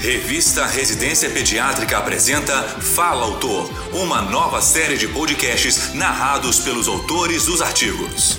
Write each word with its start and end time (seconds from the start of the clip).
Revista 0.00 0.66
Residência 0.66 1.30
Pediátrica 1.30 1.96
apresenta 1.96 2.52
Fala 2.62 3.24
Autor, 3.24 3.68
uma 3.94 4.20
nova 4.20 4.60
série 4.60 4.96
de 4.98 5.08
podcasts 5.08 5.94
narrados 5.94 6.60
pelos 6.60 6.86
autores 6.86 7.46
dos 7.46 7.62
artigos. 7.62 8.38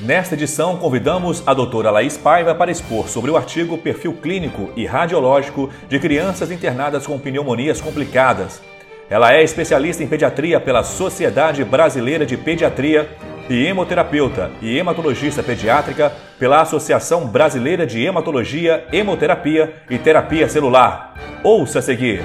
Nesta 0.00 0.34
edição, 0.34 0.76
convidamos 0.76 1.42
a 1.44 1.52
doutora 1.52 1.90
Laís 1.90 2.16
Paiva 2.16 2.54
para 2.54 2.70
expor 2.70 3.08
sobre 3.08 3.30
o 3.32 3.36
artigo 3.36 3.76
Perfil 3.76 4.14
Clínico 4.14 4.70
e 4.76 4.86
Radiológico 4.86 5.68
de 5.88 5.98
Crianças 5.98 6.50
Internadas 6.50 7.04
com 7.04 7.18
Pneumonias 7.18 7.80
Complicadas. 7.80 8.62
Ela 9.10 9.34
é 9.34 9.42
especialista 9.42 10.04
em 10.04 10.08
pediatria 10.08 10.60
pela 10.60 10.84
Sociedade 10.84 11.64
Brasileira 11.64 12.24
de 12.24 12.36
Pediatria 12.36 13.08
e 13.48 13.64
hemoterapeuta 13.66 14.50
e 14.60 14.76
hematologista 14.76 15.42
pediátrica 15.42 16.10
pela 16.38 16.62
Associação 16.62 17.28
Brasileira 17.28 17.86
de 17.86 18.04
Hematologia, 18.04 18.88
Hemoterapia 18.92 19.84
e 19.88 19.98
Terapia 19.98 20.48
Celular. 20.48 21.14
Ouça 21.44 21.78
a 21.78 21.82
seguir. 21.82 22.20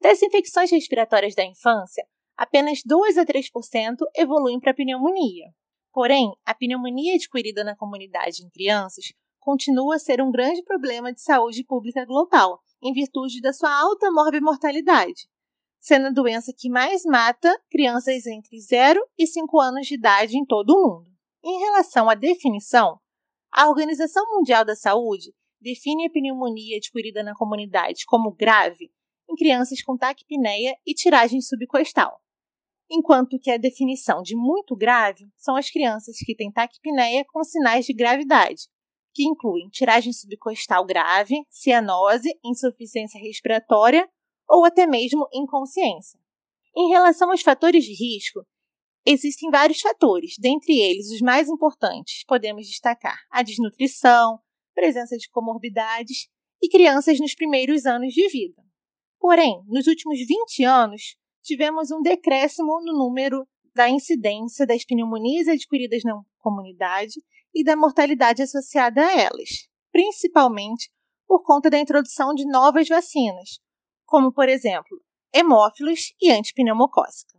Das 0.00 0.22
infecções 0.22 0.70
respiratórias 0.70 1.34
da 1.34 1.44
infância, 1.44 2.04
apenas 2.36 2.80
2 2.84 3.18
a 3.18 3.24
3% 3.24 3.96
evoluem 4.16 4.58
para 4.58 4.72
pneumonia. 4.74 5.46
Porém, 5.92 6.30
a 6.44 6.54
pneumonia 6.54 7.14
adquirida 7.14 7.64
na 7.64 7.76
comunidade 7.76 8.42
em 8.42 8.48
crianças 8.48 9.06
continua 9.40 9.96
a 9.96 9.98
ser 9.98 10.20
um 10.22 10.30
grande 10.30 10.62
problema 10.62 11.12
de 11.12 11.20
saúde 11.20 11.64
pública 11.64 12.04
global, 12.04 12.60
em 12.82 12.92
virtude 12.92 13.40
da 13.40 13.52
sua 13.52 13.72
alta 13.72 14.10
morbimortalidade, 14.10 15.28
sendo 15.80 16.06
a 16.06 16.10
doença 16.10 16.52
que 16.56 16.68
mais 16.68 17.04
mata 17.04 17.54
crianças 17.70 18.26
entre 18.26 18.60
0 18.60 19.00
e 19.18 19.26
5 19.26 19.60
anos 19.60 19.86
de 19.86 19.94
idade 19.94 20.36
em 20.36 20.44
todo 20.44 20.70
o 20.70 20.82
mundo. 20.82 21.10
Em 21.44 21.58
relação 21.60 22.10
à 22.10 22.14
definição, 22.14 22.98
a 23.52 23.68
Organização 23.68 24.24
Mundial 24.34 24.64
da 24.64 24.74
Saúde 24.74 25.32
define 25.60 26.06
a 26.06 26.10
pneumonia 26.10 26.76
adquirida 26.76 27.22
na 27.22 27.34
comunidade 27.34 28.04
como 28.06 28.32
grave 28.32 28.90
em 29.28 29.34
crianças 29.34 29.82
com 29.82 29.96
taquipneia 29.96 30.76
e 30.86 30.94
tiragem 30.94 31.40
subcostal 31.40 32.20
enquanto 32.90 33.38
que 33.38 33.50
a 33.50 33.56
definição 33.56 34.22
de 34.22 34.36
muito 34.36 34.76
grave 34.76 35.28
são 35.36 35.56
as 35.56 35.70
crianças 35.70 36.16
que 36.18 36.34
têm 36.34 36.52
taquipneia 36.52 37.24
com 37.32 37.42
sinais 37.42 37.84
de 37.84 37.92
gravidade, 37.92 38.62
que 39.14 39.24
incluem 39.24 39.68
tiragem 39.68 40.12
subcostal 40.12 40.84
grave, 40.84 41.34
cianose, 41.50 42.28
insuficiência 42.44 43.20
respiratória 43.20 44.08
ou 44.48 44.64
até 44.64 44.86
mesmo 44.86 45.28
inconsciência. 45.32 46.18
Em 46.76 46.88
relação 46.88 47.30
aos 47.30 47.42
fatores 47.42 47.84
de 47.84 47.92
risco, 47.92 48.46
existem 49.04 49.50
vários 49.50 49.80
fatores, 49.80 50.34
dentre 50.38 50.78
eles 50.78 51.10
os 51.10 51.20
mais 51.20 51.48
importantes 51.48 52.24
podemos 52.26 52.66
destacar 52.66 53.18
a 53.30 53.42
desnutrição, 53.42 54.38
presença 54.74 55.16
de 55.16 55.28
comorbidades 55.30 56.28
e 56.62 56.68
crianças 56.68 57.18
nos 57.18 57.34
primeiros 57.34 57.86
anos 57.86 58.12
de 58.12 58.28
vida. 58.28 58.62
Porém, 59.18 59.62
nos 59.66 59.86
últimos 59.86 60.18
20 60.18 60.64
anos, 60.64 61.16
tivemos 61.42 61.90
um 61.90 62.02
decréscimo 62.02 62.80
no 62.84 62.92
número 62.92 63.46
da 63.74 63.88
incidência 63.88 64.66
das 64.66 64.84
pneumonias 64.84 65.48
adquiridas 65.48 66.02
na 66.04 66.20
comunidade 66.38 67.22
e 67.54 67.64
da 67.64 67.76
mortalidade 67.76 68.42
associada 68.42 69.06
a 69.06 69.20
elas, 69.20 69.68
principalmente 69.90 70.90
por 71.26 71.42
conta 71.42 71.70
da 71.70 71.78
introdução 71.78 72.34
de 72.34 72.46
novas 72.46 72.88
vacinas, 72.88 73.60
como, 74.06 74.32
por 74.32 74.48
exemplo, 74.48 75.02
hemófilos 75.34 76.14
e 76.20 76.30
antipneumocócica. 76.30 77.38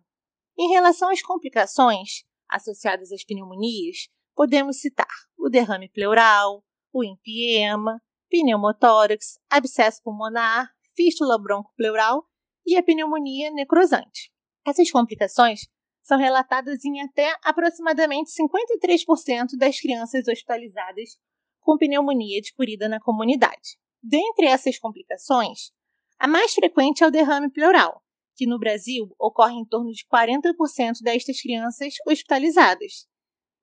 Em 0.59 0.69
relação 0.69 1.09
às 1.09 1.21
complicações 1.21 2.23
associadas 2.49 3.11
às 3.11 3.23
pneumonias, 3.23 4.09
podemos 4.35 4.79
citar 4.79 5.07
o 5.37 5.49
derrame 5.49 5.89
pleural, 5.89 6.63
o 6.93 7.03
empiema, 7.03 8.01
pneumotórax, 8.29 9.39
abscesso 9.49 10.01
pulmonar, 10.03 10.69
fístula 10.95 11.41
broncopleural 11.41 12.23
e 12.65 12.75
a 12.75 12.83
pneumonia 12.83 13.51
necrosante. 13.51 14.31
Essas 14.65 14.91
complicações 14.91 15.61
são 16.03 16.17
relatadas 16.17 16.83
em 16.85 17.01
até 17.01 17.35
aproximadamente 17.43 18.31
53% 18.31 19.57
das 19.57 19.79
crianças 19.79 20.27
hospitalizadas 20.27 21.17
com 21.59 21.77
pneumonia 21.77 22.39
adquirida 22.39 22.87
na 22.87 22.99
comunidade. 22.99 23.77
Dentre 24.01 24.47
essas 24.47 24.77
complicações, 24.77 25.71
a 26.19 26.27
mais 26.27 26.53
frequente 26.53 27.03
é 27.03 27.07
o 27.07 27.11
derrame 27.11 27.51
pleural, 27.51 28.01
que 28.35 28.47
no 28.47 28.59
Brasil 28.59 29.13
ocorre 29.19 29.55
em 29.55 29.65
torno 29.65 29.91
de 29.91 30.05
40% 30.11 31.01
destas 31.01 31.39
crianças 31.41 31.93
hospitalizadas. 32.07 33.07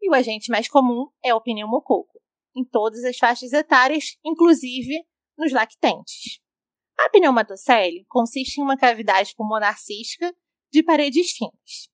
E 0.01 0.11
o 0.11 0.15
agente 0.15 0.51
mais 0.51 0.69
comum 0.69 1.09
é 1.25 1.35
o 1.35 1.41
pneumococo, 1.41 2.21
em 2.57 2.65
todas 2.65 3.05
as 3.05 3.17
faixas 3.17 3.53
etárias, 3.53 4.17
inclusive 4.25 5.05
nos 5.37 5.53
lactentes. 5.53 6.41
A 6.99 7.09
pneumatocele 7.11 8.05
consiste 8.09 8.61
em 8.61 8.63
uma 8.63 8.77
cavidade 8.77 9.35
pulmonar 9.37 9.79
cística 9.79 10.33
de 10.73 10.83
paredes 10.83 11.33
finas. 11.33 11.89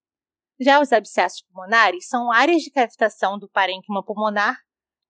Já 0.60 0.81
os 0.81 0.93
abscessos 0.93 1.43
pulmonares 1.43 2.06
são 2.06 2.31
áreas 2.31 2.62
de 2.62 2.70
cavitação 2.70 3.38
do 3.38 3.49
parênquima 3.49 4.04
pulmonar 4.04 4.59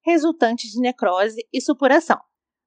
resultantes 0.04 0.70
de 0.70 0.80
necrose 0.80 1.40
e 1.52 1.60
supuração. 1.60 2.20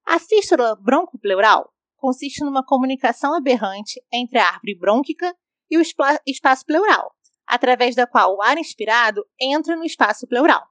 A 0.06 0.18
fístula 0.18 0.76
broncopleural 0.76 1.73
consiste 2.04 2.44
numa 2.44 2.62
comunicação 2.62 3.34
aberrante 3.34 3.98
entre 4.12 4.38
a 4.38 4.46
árvore 4.46 4.76
brônquica 4.78 5.34
e 5.70 5.78
o 5.78 5.82
espaço 6.26 6.66
pleural, 6.66 7.10
através 7.46 7.94
da 7.94 8.06
qual 8.06 8.36
o 8.36 8.42
ar 8.42 8.58
inspirado 8.58 9.24
entra 9.40 9.74
no 9.74 9.86
espaço 9.86 10.26
pleural. 10.26 10.62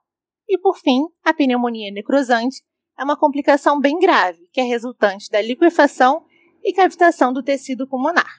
E 0.47 0.59
por 0.59 0.77
fim, 0.77 1.01
a 1.23 1.33
pneumonia 1.33 1.91
necrosante 1.91 2.61
é 2.99 3.03
uma 3.03 3.17
complicação 3.17 3.79
bem 3.79 3.97
grave, 3.97 4.47
que 4.53 4.61
é 4.61 4.63
resultante 4.63 5.27
da 5.31 5.41
liquefação 5.41 6.23
e 6.63 6.72
cavitação 6.72 7.33
do 7.33 7.41
tecido 7.41 7.88
pulmonar. 7.88 8.31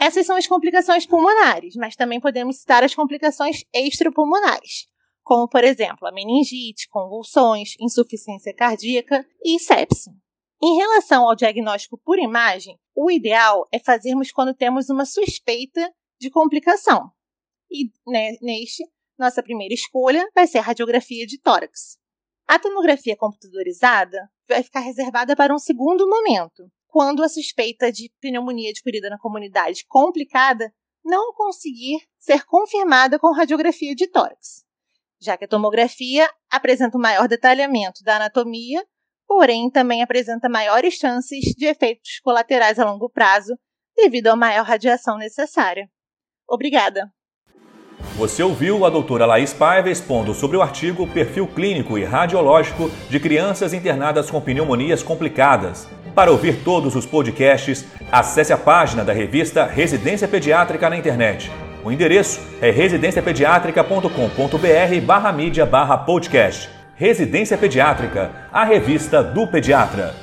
Essas 0.00 0.24
são 0.24 0.34
as 0.34 0.46
complicações 0.46 1.04
pulmonares, 1.04 1.74
mas 1.76 1.94
também 1.94 2.20
podemos 2.20 2.60
citar 2.60 2.82
as 2.82 2.94
complicações 2.94 3.64
extrapulmonares, 3.70 4.86
como, 5.22 5.46
por 5.46 5.62
exemplo, 5.62 6.08
a 6.08 6.12
meningite, 6.12 6.88
convulsões, 6.88 7.74
insuficiência 7.78 8.54
cardíaca 8.54 9.26
e 9.44 9.58
sepse. 9.58 10.08
Em 10.62 10.76
relação 10.76 11.26
ao 11.26 11.34
diagnóstico 11.34 11.96
por 11.96 12.18
imagem, 12.18 12.78
o 12.94 13.10
ideal 13.10 13.66
é 13.72 13.78
fazermos 13.78 14.30
quando 14.30 14.54
temos 14.54 14.90
uma 14.90 15.06
suspeita 15.06 15.90
de 16.20 16.28
complicação. 16.28 17.10
E 17.70 17.90
né, 18.06 18.36
neste, 18.42 18.84
nossa 19.18 19.42
primeira 19.42 19.72
escolha 19.72 20.28
vai 20.34 20.46
ser 20.46 20.58
a 20.58 20.62
radiografia 20.62 21.26
de 21.26 21.40
tórax. 21.40 21.98
A 22.46 22.58
tomografia 22.58 23.16
computadorizada 23.16 24.28
vai 24.46 24.62
ficar 24.62 24.80
reservada 24.80 25.34
para 25.34 25.54
um 25.54 25.58
segundo 25.58 26.06
momento, 26.06 26.70
quando 26.88 27.22
a 27.22 27.28
suspeita 27.28 27.90
de 27.90 28.12
pneumonia 28.20 28.70
adquirida 28.70 29.08
na 29.08 29.18
comunidade 29.18 29.86
complicada 29.86 30.70
não 31.02 31.32
conseguir 31.32 32.00
ser 32.18 32.44
confirmada 32.44 33.18
com 33.18 33.32
radiografia 33.32 33.94
de 33.94 34.06
tórax, 34.08 34.64
já 35.20 35.38
que 35.38 35.44
a 35.44 35.48
tomografia 35.48 36.30
apresenta 36.50 36.98
um 36.98 37.00
maior 37.00 37.26
detalhamento 37.28 38.02
da 38.02 38.16
anatomia, 38.16 38.84
porém 39.30 39.70
também 39.70 40.02
apresenta 40.02 40.48
maiores 40.48 40.94
chances 40.94 41.54
de 41.56 41.66
efeitos 41.66 42.18
colaterais 42.24 42.80
a 42.80 42.84
longo 42.84 43.08
prazo 43.08 43.56
devido 43.96 44.26
à 44.26 44.34
maior 44.34 44.64
radiação 44.64 45.16
necessária. 45.16 45.88
Obrigada! 46.48 47.08
Você 48.16 48.42
ouviu 48.42 48.84
a 48.84 48.90
doutora 48.90 49.26
Laís 49.26 49.52
Paiva 49.52 49.88
expondo 49.88 50.34
sobre 50.34 50.56
o 50.56 50.62
artigo 50.62 51.06
Perfil 51.06 51.46
Clínico 51.46 51.96
e 51.96 52.02
Radiológico 52.02 52.90
de 53.08 53.20
Crianças 53.20 53.72
Internadas 53.72 54.28
com 54.28 54.40
Pneumonias 54.40 55.00
Complicadas. 55.00 55.86
Para 56.12 56.32
ouvir 56.32 56.64
todos 56.64 56.96
os 56.96 57.06
podcasts, 57.06 57.86
acesse 58.10 58.52
a 58.52 58.58
página 58.58 59.04
da 59.04 59.12
revista 59.12 59.64
Residência 59.64 60.26
Pediátrica 60.26 60.90
na 60.90 60.96
internet. 60.96 61.52
O 61.84 61.92
endereço 61.92 62.40
é 62.60 62.72
residenciapediatrica.com.br 62.72 65.06
barra 65.06 65.30
mídia 65.30 65.64
barra 65.64 65.98
podcast. 65.98 66.79
Residência 67.00 67.56
Pediátrica, 67.56 68.30
a 68.52 68.62
revista 68.62 69.22
do 69.22 69.46
pediatra. 69.46 70.14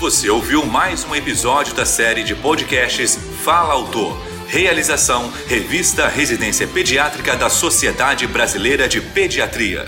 Você 0.00 0.28
ouviu 0.28 0.66
mais 0.66 1.04
um 1.04 1.14
episódio 1.14 1.72
da 1.72 1.86
série 1.86 2.24
de 2.24 2.34
podcasts 2.34 3.14
Fala 3.44 3.74
Autor. 3.74 4.20
Realização 4.48 5.32
Revista 5.46 6.08
Residência 6.08 6.66
Pediátrica 6.66 7.36
da 7.36 7.48
Sociedade 7.48 8.26
Brasileira 8.26 8.88
de 8.88 9.00
Pediatria. 9.00 9.86